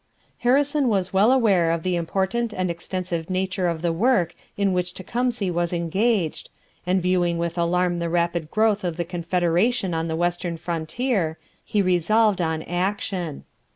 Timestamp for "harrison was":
0.39-1.13